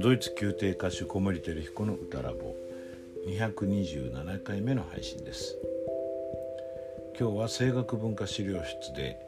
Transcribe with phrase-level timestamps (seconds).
[0.00, 2.54] ドイツ宮廷歌手小森照彦の歌ラボ
[3.26, 5.56] 227回目の配信です。
[7.18, 9.18] 今日は声楽文化資料室で、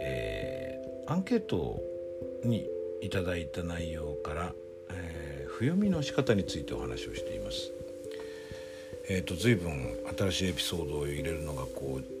[0.00, 1.82] えー、アンケート
[2.42, 2.66] に
[3.02, 4.54] いただいた内容から、
[4.90, 7.70] えー、読みの仕方についてお話をしています。
[9.10, 12.17] えーと、随分新しいエピソードを入れるのがこう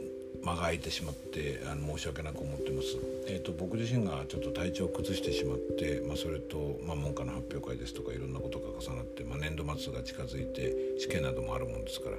[0.48, 2.96] 間が空いてしまってあの申し訳なく思ってます、
[3.28, 12.16] えーと、僕自身がちょっと体調を崩してしまって、まあ、それと、まあ、文科の発表会ですとかいろんなことが重なって、まあ、年度末が近づいて試験などもあるもんですから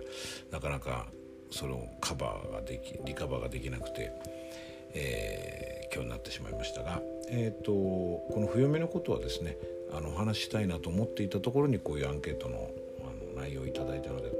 [0.52, 1.08] なかなか
[1.52, 4.12] そのカバーができリカバーができなくて、
[4.94, 9.58] えー、今日になってしまいましたが、えーと、この「冬目のことはですね
[9.92, 12.70] あのお話したいなと思っていたところにこういうアンケートの
[13.02, 14.32] あの内容をいただいたので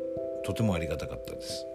[0.46, 1.66] とてもありがたかったです。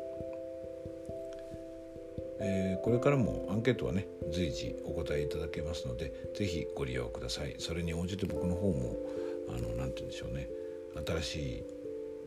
[2.47, 7.55] えー、これからもアンケートはね随時お答えいただけますので是非ご利用ください。
[7.59, 8.97] それに応じて僕の方も
[9.49, 10.49] あのなて言うんでしょうね。
[11.07, 11.65] 新しい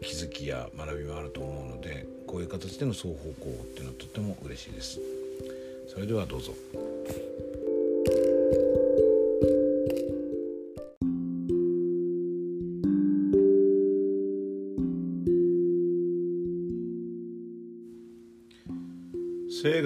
[0.02, 5.00] 気づきや学びもあると思うのでこういう形での双方向っていうのはとっても嬉しいです。
[5.88, 6.54] それではどうぞ。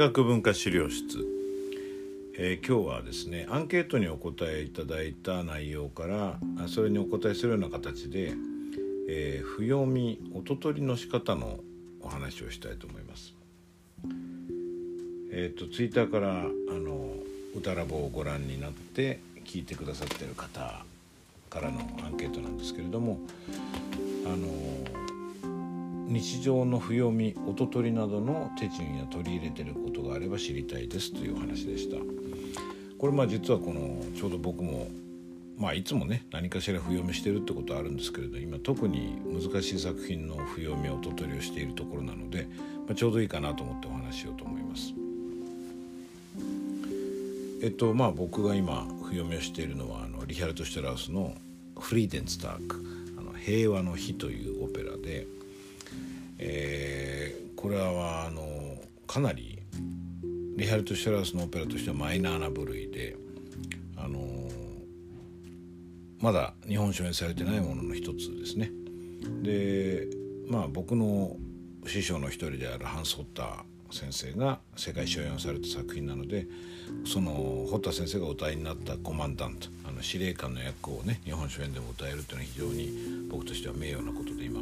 [0.02, 1.28] 声楽文化資料室、
[2.36, 8.34] えー、今日はですねアンケートにお答えいただいた内容からそれにお答えするような形で、
[9.08, 11.60] えー、不読み音取りの仕方の
[12.02, 13.36] お話をしたいと思います。
[15.32, 17.14] えっ、ー、とツイッターからあの
[17.56, 20.84] 歌ラボをご覧になって聞いてくださってる方
[21.52, 23.20] からのアンケートなんですけれども
[24.26, 25.01] あの
[26.12, 31.98] 日常の不読み音取りなどの手順や取り入れてることがあれば知りたいですという話でした。
[32.98, 34.90] これまあ実はこのちょうど僕も
[35.58, 42.48] まあいつもね何かしら不読みしてるってことはあるんですけれど今特に難しい作品の不読み音取りをしているところなので、
[42.88, 44.94] まあ、ちょうどいいかなと思ってお話しようと思います。
[47.64, 51.36] えっとまあ僕が今不読みをしているのはあのリヒャルト・シュトラウスの
[51.80, 52.84] 「フリーデンスターク」
[53.18, 55.28] あの「平和の日」というオペラで
[56.42, 58.42] 「えー、これはあの
[59.08, 59.60] かなり
[60.58, 63.16] リハルト・シュラウスのオペラとしてはマイナーな部類で
[63.96, 64.20] あの
[66.20, 68.72] まだ日本初演されてないものの一つですね。
[69.44, 70.08] で
[70.48, 71.36] まあ僕の
[71.88, 76.48] 師匠の一人であるハンス・ホッター先生が世界初演をされた作品なので
[77.06, 84.62] そのホッター先生がお歌いになったコマンダントあの司令官の役をね日本初演でも歌えるというのは非常に僕としては名誉なことで今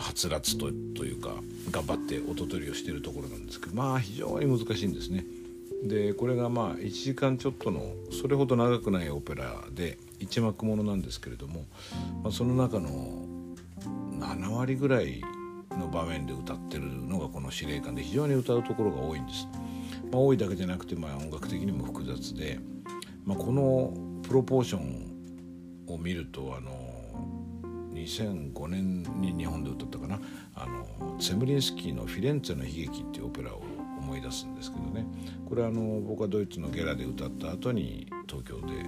[0.00, 0.66] はつらつと
[0.96, 1.34] というか
[1.70, 5.24] 頑張って音取りをしているところなんですけどまあ非常に難しいんですね。
[5.82, 11.64] でこれがまあ1時間ちょっとのそれほど長くないオペラで一幕ものなんですけれども、
[12.22, 13.24] まあ、その中の
[14.18, 15.22] 7割ぐらい
[15.70, 19.48] の場面で歌ってるのがこの司令官で非常に歌うところが多いんです。
[20.12, 22.58] まあ、多いだけじゃなくてまあ音楽的にも複雑で、
[23.24, 25.10] まあ、このプロポーション
[25.86, 26.89] を見るとあの
[28.04, 30.20] 2005年に日本で歌ったかな。
[30.54, 33.62] あのセムリンスキーの「フィレンツェの悲劇」っていうオペラを
[33.98, 35.06] 思い出すんですけどね。
[35.48, 38.84] これはあの僕はドイツのゲラで歌った後に東京で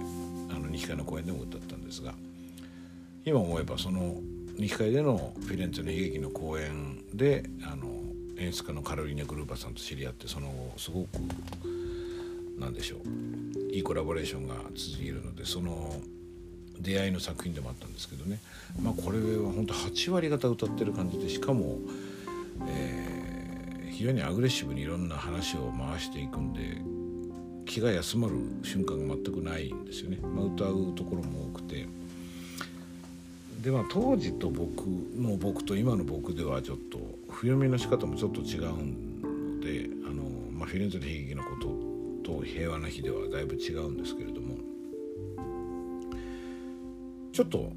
[0.49, 2.13] あの西海の公演でも歌ったんですが
[3.25, 4.21] 今思えばその
[4.57, 7.87] 西海でのフィレンツェの悲劇の公演であの
[8.37, 11.07] 演出家のカロリーネ・グルーパさんと知り合ってその後すごく
[12.59, 15.95] なんでしょういいコラボレーションが続いているのでその
[16.83, 18.39] 出会いの作品でもあったんですけどね、
[18.81, 21.79] まあ、これは本当8割方歌ってる感じでしかも、
[22.67, 26.81] えー、非常にアグレッシブにいろんな話を回していくんで
[27.65, 31.87] 気が休まる瞬間が全くないんですよね、まあ、歌うところも多くて。
[33.63, 38.61] でまあ当時と僕の僕と今の僕ではちょっと不読みの仕方もちょっと違う
[39.23, 41.49] のであの、まあ、フィレンツェの悲劇のこ
[42.25, 44.42] とと平和な日ではだいぶ違うんですけれども
[47.33, 47.73] ちょっと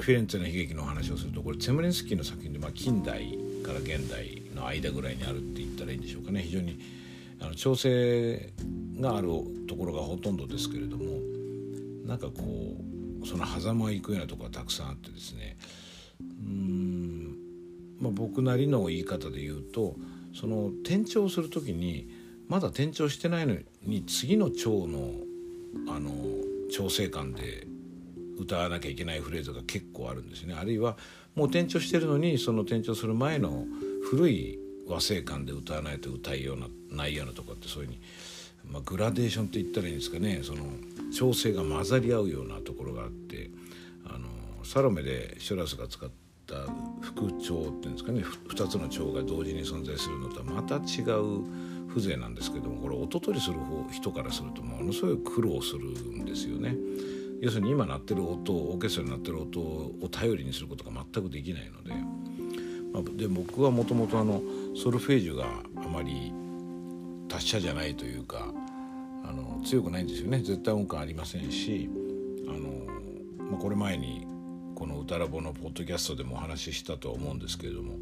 [0.00, 6.78] フィレンツェの悲劇の話をするとこれツェムリンスキーの作品で、まあ、近代から現代の間ぐらいにあるって言ったらいいんでしょうかね非常に
[7.40, 8.52] あの調整
[9.00, 9.28] がある
[9.68, 11.04] ところがほとんどですけれども
[12.04, 12.32] なんかこ
[13.22, 15.56] うその狭間行くようなところがたくさんあってですね。
[16.20, 17.36] うん、
[18.00, 19.96] まあ、僕なりの言い方で言うと
[20.34, 22.08] その転調する時に
[22.48, 25.10] まだ転調してないのに次の調の
[25.88, 26.10] あの
[26.72, 27.66] 調整感で
[28.38, 30.54] 歌わなきゃいけないフレーズが結構あるんですね。
[30.54, 30.96] あるいは
[31.34, 33.66] もう転調してるのにその転調する前の
[34.10, 38.00] 古い和声感で歌わないと歌いようなないようなとかってそういうふうに、
[38.72, 40.40] まあ、グラデーションって言ったらいいんですかね。
[40.42, 40.64] その
[41.12, 43.50] 調整が混ざり合うようなところがあって
[44.04, 44.28] あの
[44.64, 46.10] サロメでシュラスが使っ
[46.46, 46.54] た
[47.00, 48.22] 副長っていうんですかね。
[48.22, 51.42] 2つの腸が同時に存在するのとはまた違う
[51.88, 56.76] 風情なんですけどもこれ音取りする方人からするとものすごい苦労するんですよね。
[57.46, 61.94] 要するに今鳴ってる音オーケストラに鳴ってる音を頼りにすることが全くできないので、
[62.92, 64.16] まあ、で僕はもともと
[64.76, 65.46] ソルフェージュが
[65.76, 66.32] あまり
[67.28, 68.52] 達者じゃないというか
[69.24, 70.38] あの強くないんですよね。
[70.38, 71.88] 絶対音感ありませんし
[72.48, 74.26] あの、まあ、これ前に
[74.74, 77.94] この「歌ラボ」のポッドキャストでもお話ししたとは思うんですけれども、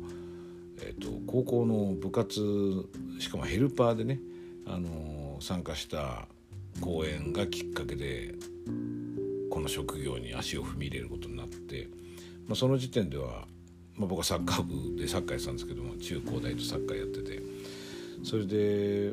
[0.80, 2.88] えーと、高校の部活
[3.18, 4.20] しかもヘルパーでね
[4.66, 6.28] あの参加した
[6.80, 8.34] 講演がきっかけで
[9.64, 11.88] の職業に足を踏み入れることになって、
[12.46, 13.46] まあ、その時点では、
[13.96, 17.42] まあ、僕はサッカー部でサッカーやってたんですけども中高大とサッカーやってて
[18.22, 19.12] それで、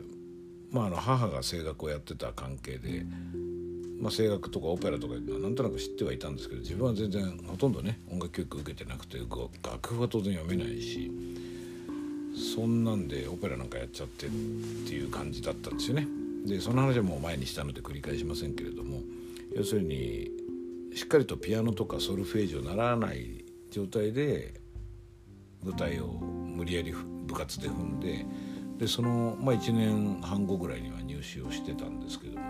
[0.72, 3.04] まあ、あの母が声楽をやってた関係で
[4.02, 11.12] まあ、声楽とかオペラとかなんとなく知ってはいたんですけど自分は全然ほとんどね音楽教育受けてなくて楽譜は当然読めないし
[12.56, 16.08] そんなんでオペラなんかやっちゃってっていう感じだったんですよね。
[16.48, 19.02] でその話はもう前にしたので繰り返しませんけれども
[19.56, 20.32] 要するに
[20.94, 24.60] しっかりとピアノとかソルフェージュを習わない状態で
[25.64, 28.26] 舞台を無理やり部活で踏んで
[28.78, 32.46] でその、まあ、1年半後ぐらいには入試をしてたんですけども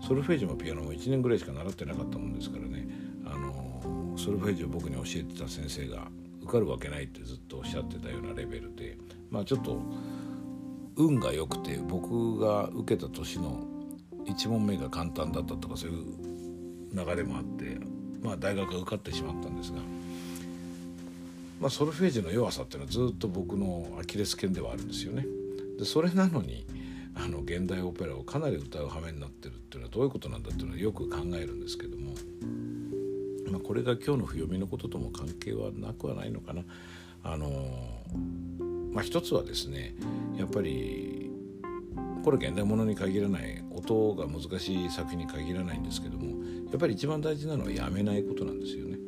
[0.00, 2.88] ソルフェージュもピアノも1年ぐらいしか習ってなかったもんですからね。
[3.26, 6.08] あのソルフェージュを僕に教えてた先生が
[6.42, 8.96] 受かるわけないってずっとおっしゃってたようなレベルで
[9.30, 9.80] まあちょっと
[10.96, 13.64] 運が良くて僕が受けた年の
[14.24, 16.29] 1問目が簡単だったとかそういう
[16.92, 17.78] 流れもあって
[18.22, 19.78] まあ大学が受かってしまったんですが。
[21.60, 25.26] まあ、ソルフェージュの弱さっていうのはずっと僕のアキレス腱ではあるんですよね。
[25.78, 26.64] でそれなのに
[27.14, 32.14] あの現代オペラをかなり歌う羽目になってるっていうのはどういうことなんだっていうのはよく考えるんですけども、
[33.50, 36.62] まあ、これが今日の読みのこととも関係はなくはないのかな。
[37.22, 37.50] あの
[38.92, 39.94] まあ、一つはですね
[40.38, 41.30] やっぱり
[42.24, 46.29] これ現代物に限らない音が難しい作品に限らないんですけども
[46.70, 48.98] やっぱり一番大事なのはやめないことなんですよね。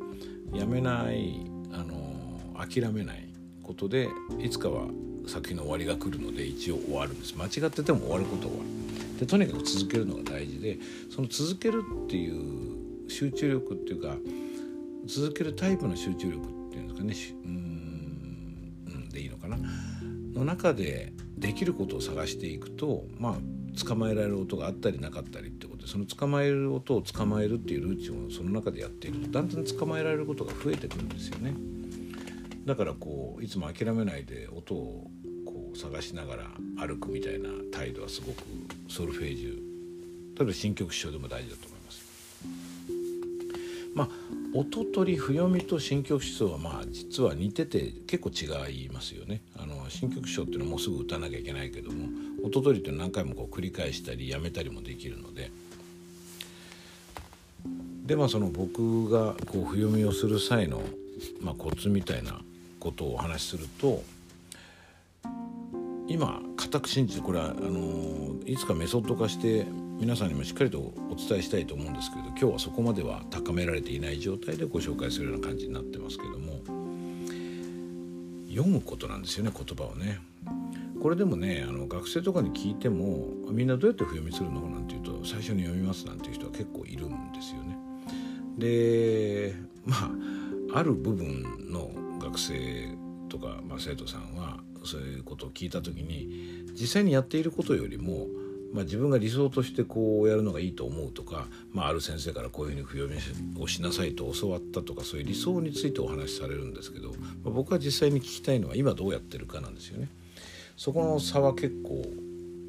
[0.53, 3.27] やめないあの諦めない
[3.63, 4.87] ことでいつかは
[5.25, 7.35] 作品の終わりが来るので一応終わるんです。
[7.35, 8.53] 間違ってても終わることは。
[8.53, 10.77] 終わるでとにかく続けるのが大事で
[11.09, 14.15] その続けるっていう集中力っていうか
[15.05, 17.41] 続けるタイプの集中力っていうんですかね。
[17.45, 19.57] うんでいいのかな。
[20.33, 31.53] の中でできることを探していくとまあ捕まえられる音があったりなかったりってことでその捕まえる音を捕まえるっていうルーチンをその中でやっているとだんだん捕まえられることが増えてくるんですよね。
[32.65, 35.11] だからこういつも諦めないで音を
[35.45, 36.43] こう探しながら
[36.77, 38.43] 歩くみたいな態度はすごく
[38.87, 39.55] ソルフェージュ
[40.37, 42.03] 例えば新曲師匠でも大事だと思います。
[43.93, 44.09] まあ
[44.55, 49.41] 音取り譜読みと新曲思想はまあ実は似てて結構違いますよね。
[49.57, 52.07] あの新曲思想っていうのはもうすぐ歌わなきゃいけないけども
[52.45, 55.51] 音取りって何回もこう繰り返したりやめたりもできるので。
[58.03, 60.81] でまあその僕がこう譜読みをする際の、
[61.41, 62.39] まあ、コツみたいな
[62.79, 64.03] ことをお話しすると
[66.07, 69.65] 今固く信じてこれはあのいつかメソッド化して
[69.99, 76.59] 皆さんにもしっかりとお伝えしたいと思うんですけど今日はそこまでは高められていない状態でご紹介するような感じになってますけども
[78.49, 80.19] 読むことなんですよね言葉をね。
[81.01, 84.61] これでもねあの学生とかに聞いてもみんなどうやって読みするの？
[84.69, 87.92] なんていうと最初に読みますなんていう人は結構いるんですよね。
[88.57, 89.55] で
[89.85, 92.95] まあある部分の学生
[93.29, 98.27] とか、まあ、生徒さんはそういうことを聞いた時に実際にやっていることよりも、
[98.73, 103.09] まあ、自分が理想としてこうやるのがいいと思うとか、まあ、ある先生からこういうふうに不読
[103.55, 107.15] みをしなさいと教わったとかそういう理想についてお話しされるんですけど、ま
[107.47, 110.09] あ、僕は実際に聞きたいのは今どうやってるかなんですよね。
[110.75, 112.03] そこの差は結構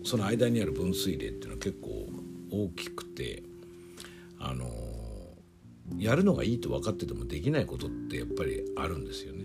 [0.05, 2.09] その間にある分水嶺っていうのは結構
[2.51, 3.43] 大きくて
[4.39, 4.67] あの
[5.99, 9.45] やるのがいいと分かっててもできないことってやっぱりあるんですよね。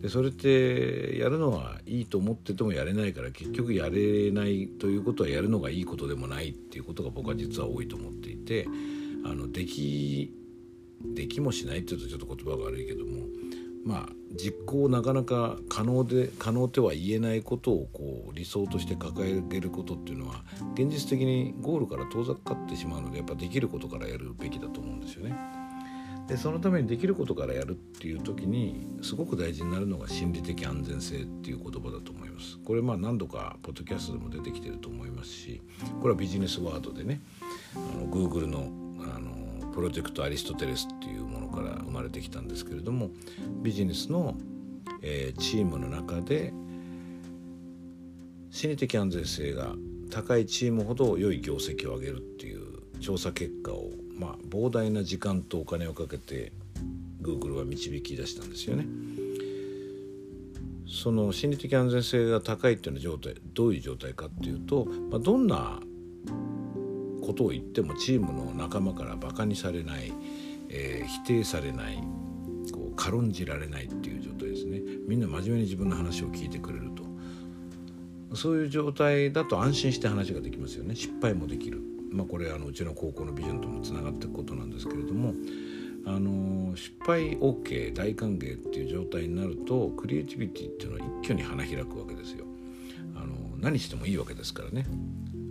[0.00, 8.68] でそれってやるのはいいと思っててもやれないから結局やれないということはやるのがいいことでもないっていうことが僕は実は多いと思っていて
[9.24, 10.32] あのでき
[11.02, 13.26] できもしないっていうとちょっと言葉が悪いけども
[13.84, 25.55] まあ実行なかなか可能で可能とは言えないことをこう理想として掲げることっていうのは現実的にゴールから遠ざかってしまうのでやっぱできることからやるべきだと思うんですよね。
[26.28, 32.58] でそのためにできることからやるっていう時にすごく大事になるのが心理的安全性っていう言葉だと思います。
[32.64, 35.62] これまあ何度かポッドキャストでも出てきてると思いますし
[36.00, 37.20] これはビジネスワードでね
[37.74, 38.70] あの Google の
[39.14, 43.10] あのプロジェクトアリストテレスっていうものから生まれてきたんですけれども
[43.62, 44.34] ビジネスの、
[45.02, 46.54] えー、チームの中で
[48.50, 49.74] 心理的安全性が
[50.10, 56.52] 高いチームほど良い業績を上げるっていう調査結果を、まあ、膨大な時間とお金をかけて
[57.22, 58.86] Google は導き出したんですよね。
[60.88, 65.80] その心理的安全性が高いっていうの状態どういう状態かっていうと、まあ、どんな
[67.22, 70.12] ことを言ってもチームの仲間からバカにされない、
[70.68, 71.96] えー、否定されない
[72.72, 74.80] こう軽んじられないっていう状態ですね。
[75.08, 77.04] みんな真面目に自分の話を聞いてくれると。
[78.34, 80.94] そういう状態だと安心して話ができますよね。
[80.94, 81.80] 失敗もできる、
[82.16, 85.34] まあ、これあのうちの高校のビジョンともつながっていくことなんですけれども
[86.06, 92.44] あの失敗 OK 大歓迎っていう状態になるとクリエイティビティっていうのは一挙に花開くわけですよ。
[93.14, 94.86] あの何してもいいわけですからね。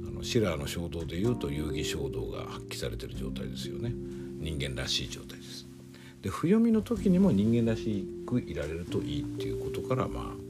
[0.07, 3.91] あのシラーの衝動でいうと遊戯衝動が発揮されてる状態ですよね。
[4.39, 5.67] 人間らしい状態です。
[6.21, 10.44] で不読みの時にも人間らしくいられるといいっていうことからまあ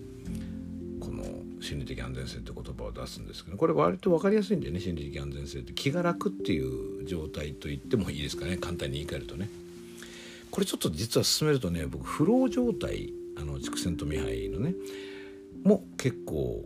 [1.66, 9.50] 心理的安全性って言葉を出すんですけどこれ割と分かりやすいんでね心理的安全性って気が楽っていう状態と言ってもいいですかね簡単に言い換えるとね。
[10.52, 14.74] これちょっと実は進めるとね僕フロー状態あの畜生とミハイのね
[15.66, 16.64] も結構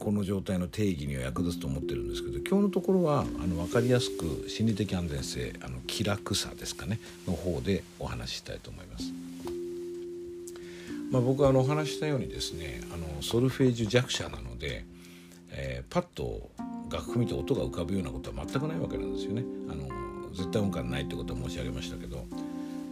[0.00, 6.98] この状態の定義には役立つと思ってるんですけど今日のところはあの分かりやすく心理的安全性あの気楽さですかね
[7.28, 9.27] の方でお話ししたいと思います。
[11.10, 14.84] まあ、僕はあのお話したようにですねあのソルフェージュ弱者なので、
[15.50, 16.50] えー、パッと
[16.90, 19.44] 楽譜見て音が浮かぶようなことは全くないわけなんですよね。
[19.70, 19.88] あの
[20.34, 22.26] 絶対音感ないってことは申し上げましたけど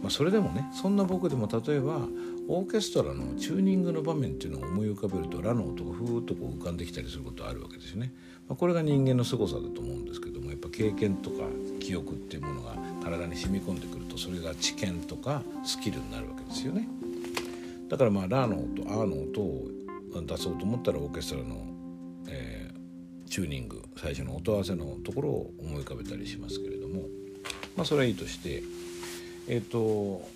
[0.01, 1.99] まあ、それでもねそんな僕でも例えば
[2.47, 8.13] オーケストラのチューニングの場面っていうのを思い浮かべるとラの音がふーっとこう浮かんできたりすることあるわけですよね。
[8.47, 11.43] まあ、これが人間の凄さだと思うんですけどもやっぱ経験とか
[11.81, 16.87] 記憶っていうものが体に染み込んでくるとそれが知見とかスキルになるわけですよね。
[17.89, 19.67] だからまあラの音アーの音を
[20.25, 21.65] 出そうと思ったらオーケストラの、
[22.27, 27.03] えー、チューニング最初の音合わせのところを思い浮かべたりしますけれども
[27.75, 28.63] まあそれはいいとして
[29.47, 30.27] えっ、ー、と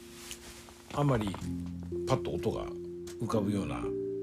[0.93, 1.35] あまり
[2.07, 2.65] パッと音が
[3.21, 3.81] 浮かぶような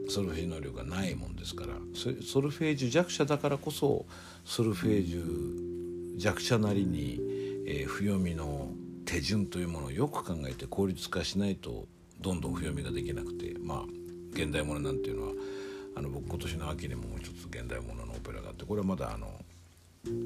[0.08, 4.06] ソルフェージュ能力がないもんですからソルフェージュ弱者だからこそ
[4.44, 7.20] ソルフェージュ弱者なりに、
[7.66, 8.70] えー、不読みの
[9.04, 11.86] 手順というものをよく考えて効率化しないと
[12.20, 13.84] どんどん不読みができなくてまあ
[14.32, 15.32] 現代物なんていうのは
[15.96, 19.28] あの僕今年の秋にももう一つ現代物のオペラがあってこれはまだあの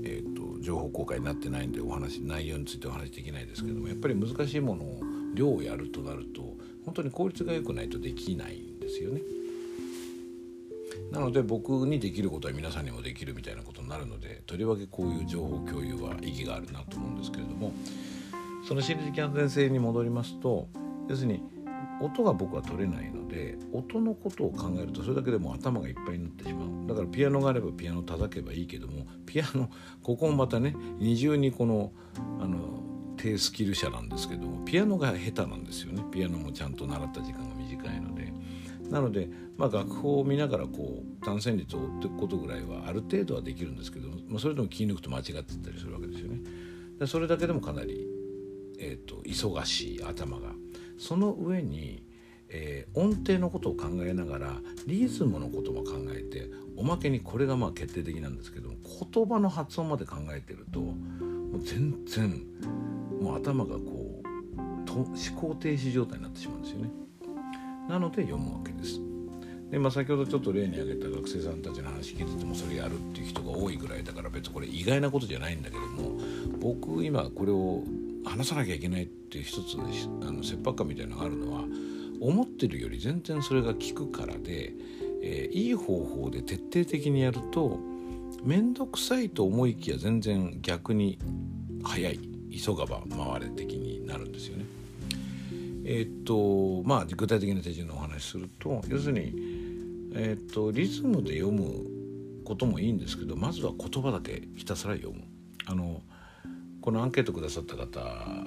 [0.04, 5.00] えーと、情報公開になってないんでお話内容についてお話できないですけどもやっぱり難しいものを
[5.34, 6.42] 量をやるとなると
[6.84, 9.20] 本当に効率が良くないとできないんですよね。
[11.10, 17.72] なので僕にできることは皆さんにもできるみたいなことになるのでとりわけこういう情報共有は意義があるなと思うんですけれども
[18.66, 20.68] その心理的安全性に戻りますと
[21.08, 21.41] 要するに
[22.04, 26.88] 音が僕は取れないので音のことを考えるとそれだけでも頭がいっぱいになってしまう。
[26.88, 29.70] だからピアノがあればピアノ叩けばいいけどもピアノ
[30.02, 31.92] ここもまたね二重にこの
[32.40, 32.82] あの
[33.16, 36.04] 低スキル者なんですけどもピアノが下手なんですよね。
[36.10, 38.32] ピアノもちゃんと習った時間が短いので。
[38.90, 46.40] なので、まあ、楽譜を見ながらこう単線率を追っていくことぐらいはある程度はできるんですけど、まあ、それでも気抜くと間違ってたりするわけですよね。
[46.98, 48.06] でそれだけでもかなり、
[48.78, 50.52] えーと忙しい頭が
[51.02, 52.06] その上に、
[52.48, 54.52] えー、音程のことを考えながら
[54.86, 58.76] リズムのことも考えておまけにこれがまあ決定的なんですけども
[59.12, 60.94] 言葉の発音まで考えてるとも
[61.58, 62.46] う全然
[63.20, 65.06] もう頭がこうと思
[65.36, 66.90] 考停止状態になってしまうんですよね。
[67.88, 69.00] なので読むわけです。
[69.72, 76.18] でまあ、先ほどちょっと例に挙げた学生さんたちの話聞いててもそれやるっていう人が多いぐらいだから別にこれ意外なことじゃないんだけども
[76.60, 77.82] 僕今これを
[78.24, 81.64] 話さなきゃいけないっていう一つあの切迫感みたいなのがあるのは
[82.20, 84.72] 思ってるより全然それが効くからで、
[85.22, 87.80] えー、いい方法で徹底的にやると
[88.44, 91.18] 面倒くさいと思いきや全然逆に
[91.82, 92.20] 早い
[92.52, 94.64] 急がば回れ的になるんですよね。
[95.84, 99.32] えー、っとまあ具体的な手順のお話すると要するに、
[100.14, 101.86] えー、っとリズムで読む
[102.44, 105.22] こともいいんですけどまずは言葉だけひたすら読む。
[105.66, 106.02] あの
[106.82, 108.00] このアンケートくださった方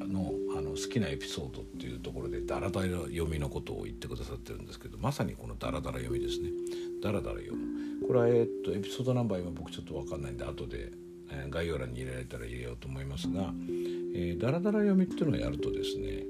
[0.08, 6.50] のあの好きなエピソードっていうところでダラダラ読みのことを言ってくださってるんですけどまさにこのダラダラ読みですね。
[7.02, 8.06] ダラダラ読む。
[8.06, 10.92] これはえっとエピソードナンバー今僕ちょっと分かんないんで後で、
[11.32, 13.54] えー、概要欄に入れられたら入れようと思いますが、
[14.14, 16.26] えー、ダラダラ読みっていうのをやるとですね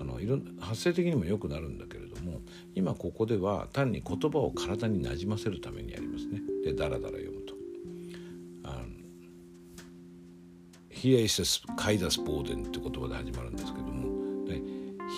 [0.00, 2.40] あのいろ発声的にも良くなるんだけれども
[2.76, 6.40] 今ここでは単に言葉を体になじませるためにやりますね。
[6.64, 7.27] でダラダラ読
[10.98, 11.08] むと。
[11.08, 14.08] Here is a カイダスボーデンって言葉で始まるんですけども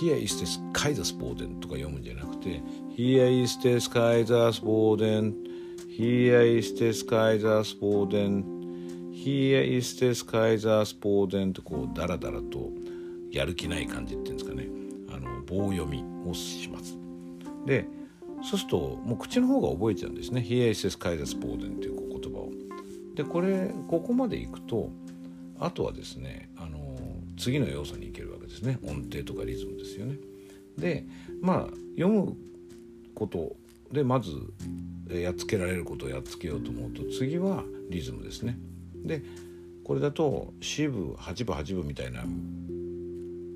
[0.01, 2.63] Here is the Kaisersboden とか読むんじゃなくて
[2.97, 5.35] Here is the Kaisersboden
[5.89, 8.45] Here is the Kaisersboden
[9.13, 12.71] Here is the Kaisersboden とこうダラダラと
[13.33, 14.69] やる気ない感じっていうんですかね
[15.11, 16.97] あの棒読みをします
[17.67, 17.87] で
[18.43, 22.53] そうするともう口の方が覚えちゃうんですね「Here is the Kaisersboden」っていう言葉を
[23.17, 24.91] でこれここまでいくと
[25.61, 26.99] あとはですねあの
[27.39, 30.17] 次の要素に行けるわけですね音程とかリズムですよね。
[30.77, 31.05] で
[31.41, 32.37] まあ読む
[33.15, 33.57] こと
[33.93, 34.31] でまず
[35.13, 38.59] やっつけられることをやっつけようと思うと次はリズムですね。
[39.05, 39.23] で
[39.85, 42.25] これだと四部八部八部みたいな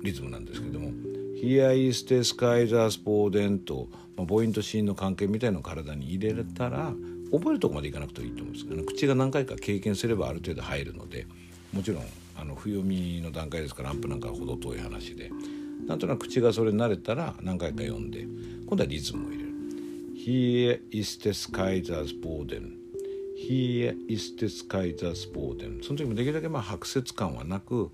[0.03, 0.91] リズムなんですけども
[1.41, 6.93] 「Here is the sky the spoden」と、まあ、母音と子音の関係みたいのを体に入れたら
[7.31, 11.25] 覚えるとこまでいかなくていいと思うんですけど口が何回か経験すればある程度入るので
[11.75, 12.03] もちろん
[12.37, 15.29] あの読みの段階ですからアンプなんかは程遠い話で。
[15.87, 18.21] なんとなく口がそれに慣れたら何回か読んで
[18.65, 19.49] 今度はリズムを入れる。
[20.15, 22.77] Here is the sky the spoden
[23.37, 27.91] Here is the sky the spoden その時もできるだけまあ白節感はなく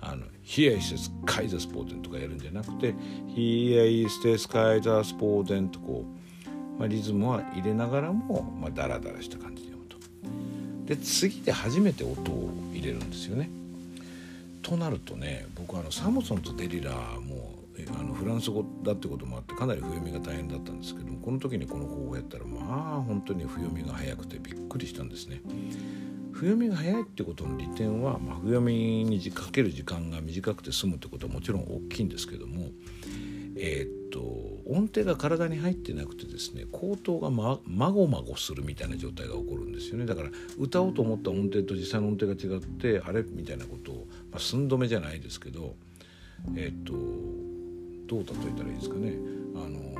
[0.00, 2.94] あの Here is the sky the spoden とかやるんじゃなくて
[3.36, 9.63] Here is the sky the spoden とこう、まあ、リズムは入れながらも、まあ、ダラダラした感じ。
[10.86, 10.96] で。
[10.96, 13.50] 次で初めて音を入れるんですよね。
[14.62, 17.54] となるとね僕あのサムソンとデリラも
[17.98, 25.42] あのフランス語だってこともあってかなり譜読みが大変だったんですけどもこの時にこの方法やったらまあ本当に譜読みが早くてびっくりしたんですね。
[26.32, 32.70] 譜読みが早いってことの利点は、まあ、譜読みにかける時間が短くて済むってことはもちろん大きいんですけども
[33.56, 34.20] えー、っと
[34.66, 40.06] 音程が体に入ってなくてですね口頭がままごまごするみたいな状態が起こるんですよね。
[40.06, 45.74] だから歌おうと思った音程と実際の音程が違ってあれみたいなことを、まあ、寸止めじゃないですけど
[46.56, 46.92] えー、っと
[48.06, 49.12] どう例えたらいいですかね。
[49.54, 49.94] あの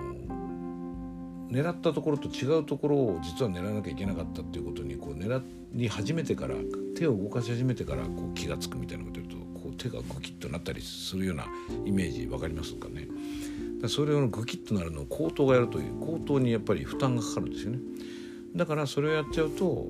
[1.51, 5.41] 狙ったところと違うところを実は狙わなきゃいけなかったっていうことにこう狙
[5.77, 6.57] い始めてから
[6.97, 9.21] 手を動かし始めてからこう気が付くみたいなこと
[9.85, 11.47] 手がグキッとなったりするような
[11.85, 13.07] イメージ分かりますかね？
[13.89, 17.79] それをグキッとなるのを口頭がやるという口頭にやっぱり負担がかかるんですよね。
[18.57, 19.87] だからそれをやっちゃうと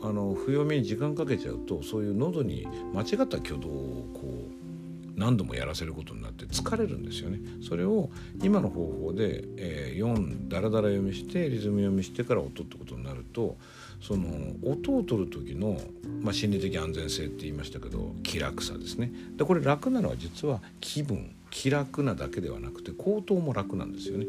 [0.00, 7.40] あの不読みに時間かけちゃうとそういう喉に間違った挙動をこう何度もやらせることになって疲れるんですよね。
[7.66, 8.10] それを
[8.42, 13.56] 今の方法で、えー、読んだらだら読みしてリズム読みしてから音ってことになると
[14.02, 14.28] その
[14.64, 15.80] 音を取る時の、
[16.20, 19.12] まあ、心理的安全性って言いましたけど気楽さですね。
[19.36, 24.26] でこれ楽なのは実は気分気楽なだけではなくて口頭も楽なんですよね。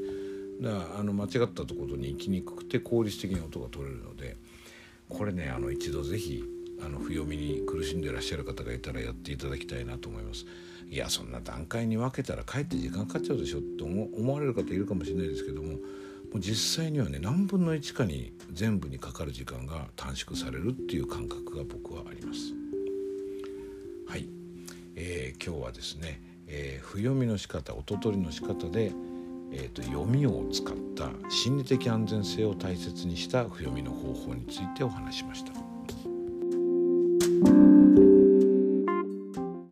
[0.62, 4.38] だからあの間違ったところに行きにくくて効率的に音が取れるので
[5.10, 6.44] これねあの一度是非
[6.86, 10.46] あの不読みに苦しんでいらっしゃる方がいたらやっていただきたいなと思います。
[10.90, 15.80] いやそんな段階に分けたらかえって時間かかっちゃうでしょって思われる方いるかもしれないですけども
[16.34, 22.54] もう実際にはね何分の1かに全部にかかる時間が短縮されるっていう感覚が僕はあります。
[24.08, 24.28] はい、
[24.96, 28.92] えー、今日はですね、えー、不読みの仕方音取りの仕方で、
[29.52, 35.63] えーと、読みを使った心理的安全性を大切にした不読みの方法についてお話しました。